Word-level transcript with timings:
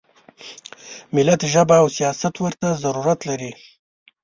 ملت 1.15 1.41
ژبه 1.53 1.75
او 1.81 1.87
سیاست 1.97 2.33
ورته 2.39 2.67
ضرورت 2.83 3.19
لري. 3.29 3.51